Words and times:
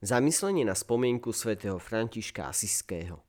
Zamyslenie 0.00 0.64
na 0.64 0.72
spomienku 0.72 1.28
svätého 1.28 1.76
Františka 1.76 2.48
Asiského. 2.48 3.20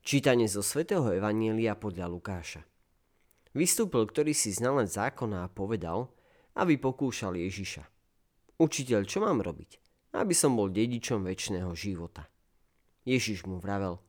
Čítanie 0.00 0.48
zo 0.48 0.64
svätého 0.64 1.04
Evanielia 1.12 1.76
podľa 1.76 2.08
Lukáša. 2.08 2.64
Vystúpil 3.52 4.08
ktorý 4.08 4.32
si 4.32 4.48
znalec 4.48 4.88
zákona 4.88 5.44
a 5.44 5.52
povedal, 5.52 6.08
aby 6.56 6.80
pokúšal 6.80 7.36
Ježiša. 7.36 7.84
Učiteľ, 8.56 9.04
čo 9.04 9.20
mám 9.20 9.44
robiť? 9.44 9.84
Aby 10.16 10.32
som 10.32 10.56
bol 10.56 10.72
dedičom 10.72 11.28
väčšného 11.28 11.68
života. 11.76 12.24
Ježiš 13.04 13.44
mu 13.44 13.60
vravel, 13.60 14.00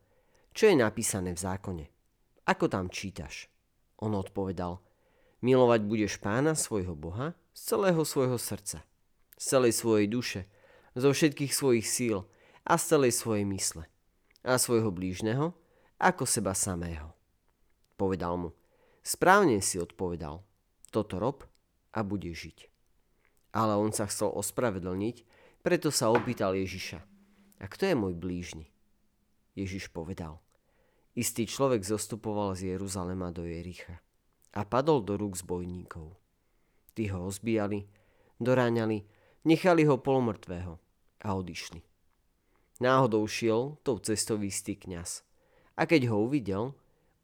čo 0.56 0.72
je 0.72 0.80
napísané 0.80 1.36
v 1.36 1.44
zákone? 1.44 1.86
Ako 2.48 2.72
tam 2.72 2.88
čítaš? 2.88 3.52
On 4.00 4.16
odpovedal, 4.16 4.80
milovať 5.44 5.84
budeš 5.84 6.16
pána 6.24 6.56
svojho 6.56 6.96
Boha 6.96 7.36
z 7.52 7.76
celého 7.76 8.08
svojho 8.08 8.40
srdca, 8.40 8.88
z 9.36 9.44
celej 9.44 9.76
svojej 9.76 10.08
duše, 10.08 10.48
zo 11.00 11.16
všetkých 11.16 11.56
svojich 11.56 11.88
síl 11.88 12.28
a 12.68 12.76
z 12.76 12.84
celej 12.96 13.16
svojej 13.16 13.48
mysle 13.48 13.88
a 14.44 14.56
svojho 14.56 14.92
blížneho 14.92 15.56
ako 16.00 16.24
seba 16.24 16.56
samého. 16.56 17.12
Povedal 18.00 18.40
mu, 18.40 18.50
správne 19.04 19.60
si 19.60 19.80
odpovedal, 19.80 20.44
toto 20.92 21.20
rob 21.20 21.44
a 21.92 22.00
bude 22.04 22.32
žiť. 22.32 22.72
Ale 23.52 23.76
on 23.76 23.92
sa 23.92 24.08
chcel 24.08 24.32
ospravedlniť, 24.32 25.26
preto 25.60 25.92
sa 25.92 26.08
opýtal 26.14 26.56
Ježiša, 26.56 27.00
a 27.60 27.66
kto 27.68 27.92
je 27.92 27.96
môj 27.98 28.16
blížny? 28.16 28.72
Ježiš 29.60 29.92
povedal, 29.92 30.40
istý 31.20 31.44
človek 31.44 31.84
zostupoval 31.84 32.56
z 32.56 32.78
Jeruzalema 32.78 33.36
do 33.36 33.44
Jericha 33.44 34.00
a 34.56 34.64
padol 34.64 35.04
do 35.04 35.20
rúk 35.20 35.36
zbojníkov. 35.36 36.16
Tí 36.96 37.12
ho 37.12 37.28
ozbíjali, 37.28 37.84
doráňali, 38.40 39.04
nechali 39.44 39.84
ho 39.84 40.00
polmrtvého 40.00 40.80
a 41.24 41.36
odišli. 41.36 41.84
Náhodou 42.80 43.28
šiel 43.28 43.76
tou 43.84 44.00
cestou 44.00 44.40
istý 44.40 44.80
kňaz 44.80 45.28
a 45.80 45.88
keď 45.88 46.12
ho 46.12 46.24
uvidel, 46.24 46.76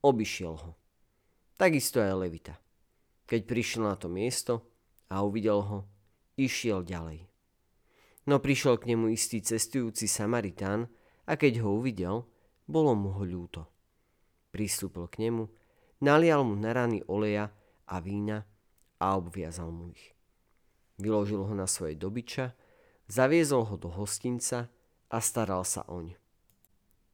obišiel 0.04 0.56
ho. 0.56 0.72
Takisto 1.56 2.04
aj 2.04 2.16
Levita. 2.20 2.56
Keď 3.28 3.42
prišiel 3.48 3.88
na 3.88 3.96
to 3.96 4.12
miesto 4.12 4.64
a 5.08 5.24
uvidel 5.24 5.64
ho, 5.64 5.80
išiel 6.36 6.84
ďalej. 6.84 7.24
No 8.28 8.44
prišiel 8.44 8.76
k 8.80 8.96
nemu 8.96 9.16
istý 9.16 9.40
cestujúci 9.40 10.08
Samaritán 10.12 10.92
a 11.28 11.34
keď 11.40 11.64
ho 11.64 11.80
uvidel, 11.80 12.28
bolo 12.66 12.92
mu 12.98 13.16
ho 13.16 13.24
ľúto. 13.24 13.70
Pristúpil 14.50 15.08
k 15.08 15.28
nemu, 15.28 15.48
nalial 16.04 16.44
mu 16.44 16.56
na 16.58 16.72
rany 16.74 17.04
oleja 17.08 17.52
a 17.88 17.96
vína 18.02 18.44
a 19.00 19.16
obviazal 19.16 19.70
mu 19.70 19.92
ich. 19.92 20.16
Vyložil 20.96 21.44
ho 21.44 21.54
na 21.54 21.68
svoje 21.68 22.00
dobyča 22.00 22.56
Zaviezol 23.06 23.70
ho 23.70 23.76
do 23.78 23.94
hostinca 23.94 24.66
a 25.14 25.18
staral 25.22 25.62
sa 25.62 25.86
oň. 25.86 26.18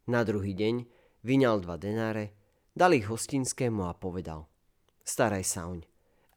Na 0.07 0.23
druhý 0.23 0.55
deň 0.55 0.87
vyňal 1.27 1.59
dva 1.59 1.75
denáre, 1.75 2.31
dal 2.71 2.95
ich 2.95 3.11
hostinskému 3.11 3.83
a 3.83 3.93
povedal 3.93 4.47
Staraj 5.03 5.43
sa 5.43 5.67
oň. 5.67 5.83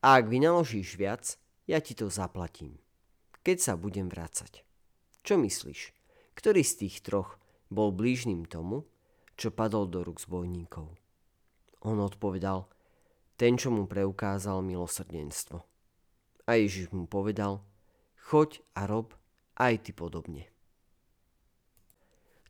A 0.03 0.19
ak 0.19 0.27
vynaložíš 0.27 0.99
viac, 0.99 1.39
ja 1.71 1.79
ti 1.79 1.95
to 1.95 2.11
zaplatím. 2.11 2.83
Keď 3.47 3.57
sa 3.63 3.73
budem 3.79 4.11
vrácať. 4.11 4.67
Čo 5.25 5.41
myslíš? 5.41 5.95
Ktorý 6.35 6.61
z 6.67 6.75
tých 6.85 7.01
troch 7.07 7.39
bol 7.71 7.95
blížnym 7.95 8.45
tomu, 8.45 8.85
čo 9.39 9.55
padol 9.55 9.89
do 9.89 10.03
rúk 10.05 10.19
zbojníkov? 10.21 10.93
On 11.87 11.97
odpovedal, 12.03 12.67
ten, 13.39 13.55
čo 13.55 13.71
mu 13.71 13.87
preukázal 13.87 14.61
milosrdenstvo. 14.67 15.63
A 16.45 16.51
Ježiš 16.59 16.93
mu 16.93 17.09
povedal, 17.09 17.65
choď 18.29 18.61
a 18.77 18.85
rob, 18.85 19.17
aj 19.59 19.89
ty 19.89 19.91
podobne. 19.95 20.51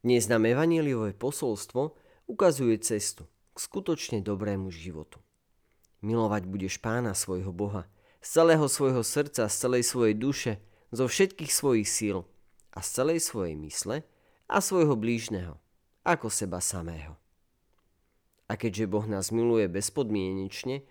Dnes 0.04 0.28
nám 0.28 0.44
evaníliové 0.44 1.16
posolstvo 1.16 1.96
ukazuje 2.28 2.76
cestu 2.80 3.24
k 3.52 3.56
skutočne 3.56 4.20
dobrému 4.20 4.68
životu. 4.68 5.20
Milovať 6.04 6.44
budeš 6.44 6.76
pána 6.76 7.16
svojho 7.16 7.52
Boha 7.52 7.88
z 8.20 8.40
celého 8.40 8.68
svojho 8.68 9.00
srdca, 9.00 9.48
z 9.48 9.56
celej 9.56 9.84
svojej 9.88 10.16
duše, 10.16 10.52
zo 10.92 11.08
všetkých 11.08 11.52
svojich 11.52 11.88
síl 11.88 12.28
a 12.72 12.84
z 12.84 12.88
celej 13.00 13.20
svojej 13.24 13.56
mysle 13.56 14.04
a 14.48 14.56
svojho 14.60 14.96
blížneho, 14.96 15.56
ako 16.04 16.28
seba 16.28 16.60
samého. 16.60 17.16
A 18.48 18.60
keďže 18.60 18.88
Boh 18.88 19.08
nás 19.08 19.32
miluje 19.32 19.68
bezpodmienečne, 19.72 20.84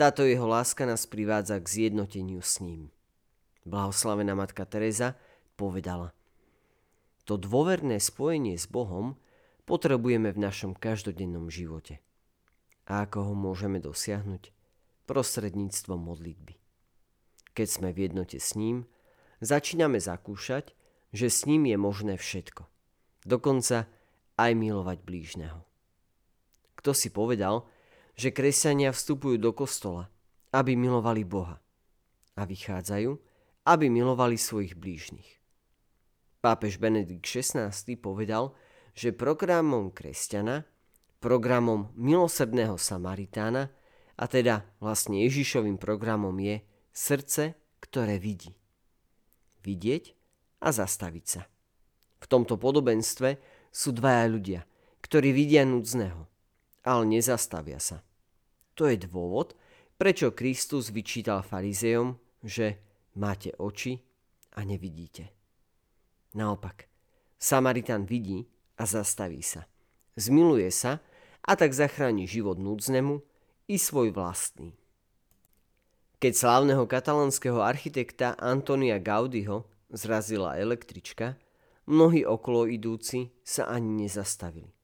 táto 0.00 0.24
jeho 0.24 0.48
láska 0.48 0.88
nás 0.88 1.04
privádza 1.04 1.60
k 1.60 1.68
zjednoteniu 1.68 2.40
s 2.40 2.64
ním. 2.64 2.88
Blahoslavená 3.68 4.32
Matka 4.32 4.64
Teresa 4.64 5.16
povedala. 5.56 6.12
To 7.24 7.40
dôverné 7.40 7.98
spojenie 7.98 8.58
s 8.58 8.68
Bohom 8.68 9.16
potrebujeme 9.64 10.28
v 10.30 10.38
našom 10.38 10.76
každodennom 10.76 11.48
živote. 11.48 12.04
A 12.84 13.08
ako 13.08 13.32
ho 13.32 13.34
môžeme 13.34 13.80
dosiahnuť? 13.80 14.52
Prostredníctvom 15.08 16.00
modlitby. 16.00 16.60
Keď 17.56 17.68
sme 17.68 17.96
v 17.96 18.08
jednote 18.08 18.36
s 18.36 18.56
ním, 18.56 18.84
začíname 19.40 20.00
zakúšať, 20.00 20.76
že 21.14 21.32
s 21.32 21.48
ním 21.48 21.70
je 21.70 21.76
možné 21.80 22.14
všetko. 22.20 22.68
Dokonca 23.24 23.88
aj 24.36 24.52
milovať 24.52 24.98
blížneho. 25.00 25.64
Kto 26.76 26.90
si 26.92 27.08
povedal, 27.08 27.64
že 28.18 28.34
kresťania 28.34 28.92
vstupujú 28.92 29.40
do 29.40 29.54
kostola, 29.56 30.10
aby 30.52 30.76
milovali 30.76 31.24
Boha 31.24 31.62
a 32.34 32.42
vychádzajú, 32.44 33.10
aby 33.64 33.86
milovali 33.88 34.36
svojich 34.36 34.76
blížnych. 34.76 35.43
Pápež 36.44 36.76
Benedikt 36.76 37.24
XVI 37.24 37.72
povedal, 37.96 38.52
že 38.92 39.16
programom 39.16 39.88
kresťana, 39.88 40.68
programom 41.16 41.88
milosrdného 41.96 42.76
Samaritána 42.76 43.72
a 44.20 44.24
teda 44.28 44.60
vlastne 44.76 45.24
Ježišovým 45.24 45.80
programom 45.80 46.36
je 46.36 46.60
srdce, 46.92 47.56
ktoré 47.80 48.20
vidí. 48.20 48.52
Vidieť 49.64 50.12
a 50.60 50.68
zastaviť 50.68 51.24
sa. 51.24 51.48
V 52.20 52.26
tomto 52.28 52.60
podobenstve 52.60 53.40
sú 53.72 53.96
dvaja 53.96 54.28
ľudia, 54.28 54.60
ktorí 55.00 55.32
vidia 55.32 55.64
núdzneho, 55.64 56.28
ale 56.84 57.02
nezastavia 57.08 57.80
sa. 57.80 58.04
To 58.76 58.84
je 58.84 59.00
dôvod, 59.00 59.56
prečo 59.96 60.36
Kristus 60.36 60.92
vyčítal 60.92 61.40
farizejom, 61.40 62.20
že 62.44 62.84
máte 63.16 63.56
oči 63.56 63.96
a 64.52 64.60
nevidíte. 64.60 65.43
Naopak, 66.34 66.90
Samaritán 67.38 68.10
vidí 68.10 68.50
a 68.74 68.82
zastaví 68.90 69.38
sa. 69.38 69.70
Zmiluje 70.18 70.66
sa 70.74 70.98
a 71.46 71.54
tak 71.54 71.70
zachráni 71.70 72.26
život 72.26 72.58
núdznemu 72.58 73.22
i 73.70 73.78
svoj 73.78 74.10
vlastný. 74.10 74.74
Keď 76.18 76.32
slávneho 76.34 76.90
katalánskeho 76.90 77.62
architekta 77.62 78.34
Antonia 78.34 78.98
Gaudiho 78.98 79.70
zrazila 79.94 80.58
električka, 80.58 81.38
mnohí 81.86 82.26
okolo 82.26 82.66
idúci 82.66 83.30
sa 83.46 83.70
ani 83.70 84.08
nezastavili, 84.08 84.74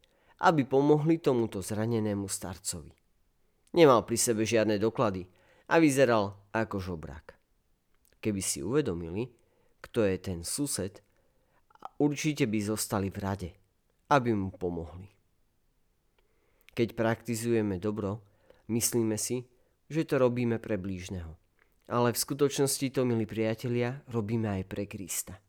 aby 0.47 0.62
pomohli 0.62 1.19
tomuto 1.19 1.66
zranenému 1.66 2.31
starcovi. 2.31 2.94
Nemal 3.75 4.06
pri 4.06 4.19
sebe 4.19 4.47
žiadne 4.47 4.78
doklady 4.78 5.27
a 5.66 5.83
vyzeral 5.83 6.39
ako 6.55 6.78
žobrak. 6.78 7.34
Keby 8.22 8.39
si 8.39 8.62
uvedomili, 8.62 9.34
kto 9.81 10.05
je 10.06 10.16
ten 10.21 10.44
sused, 10.44 11.00
určite 12.00 12.44
by 12.48 12.58
zostali 12.60 13.08
v 13.08 13.18
rade, 13.20 13.50
aby 14.12 14.32
mu 14.32 14.52
pomohli. 14.52 15.08
Keď 16.72 16.94
praktizujeme 16.96 17.76
dobro, 17.82 18.22
myslíme 18.70 19.18
si, 19.20 19.44
že 19.91 20.06
to 20.06 20.22
robíme 20.22 20.62
pre 20.62 20.78
blížneho. 20.78 21.34
Ale 21.91 22.14
v 22.14 22.22
skutočnosti 22.22 22.86
to, 22.94 23.02
milí 23.02 23.26
priatelia, 23.26 24.06
robíme 24.06 24.46
aj 24.46 24.62
pre 24.70 24.86
Krista. 24.86 25.42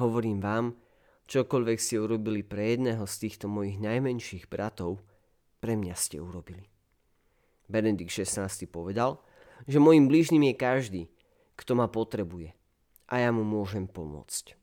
Hovorím 0.00 0.40
vám, 0.40 0.72
čokoľvek 1.28 1.78
ste 1.78 2.00
urobili 2.00 2.40
pre 2.40 2.72
jedného 2.72 3.04
z 3.04 3.14
týchto 3.28 3.46
mojich 3.46 3.76
najmenších 3.76 4.48
bratov, 4.48 5.04
pre 5.60 5.76
mňa 5.76 5.92
ste 5.92 6.16
urobili. 6.16 6.64
Benedikt 7.68 8.10
XVI 8.10 8.48
povedal, 8.66 9.20
že 9.68 9.76
môjim 9.76 10.08
blížnym 10.08 10.48
je 10.50 10.54
každý, 10.56 11.02
kto 11.60 11.76
ma 11.76 11.86
potrebuje 11.86 12.56
a 13.10 13.14
ja 13.20 13.30
mu 13.34 13.44
môžem 13.44 13.84
pomôcť. 13.84 14.59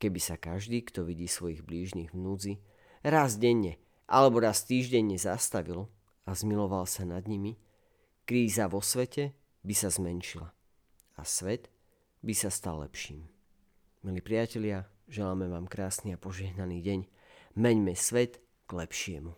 Keby 0.00 0.16
sa 0.16 0.40
každý, 0.40 0.80
kto 0.80 1.04
vidí 1.04 1.28
svojich 1.28 1.60
blížnych 1.60 2.16
v 2.16 2.18
núdzi, 2.18 2.54
raz 3.04 3.36
denne 3.36 3.76
alebo 4.08 4.40
raz 4.40 4.64
týždenne 4.64 5.20
zastavil 5.20 5.92
a 6.24 6.32
zmiloval 6.32 6.88
sa 6.88 7.04
nad 7.04 7.28
nimi, 7.28 7.60
kríza 8.24 8.66
vo 8.66 8.80
svete 8.80 9.36
by 9.60 9.74
sa 9.76 9.92
zmenšila 9.92 10.48
a 11.20 11.22
svet 11.22 11.68
by 12.24 12.32
sa 12.32 12.48
stal 12.48 12.80
lepším. 12.80 13.28
Milí 14.00 14.24
priatelia, 14.24 14.88
želáme 15.04 15.44
vám 15.52 15.68
krásny 15.68 16.16
a 16.16 16.18
požehnaný 16.18 16.80
deň. 16.80 17.00
Meňme 17.60 17.92
svet 17.92 18.40
k 18.64 18.70
lepšiemu. 18.72 19.36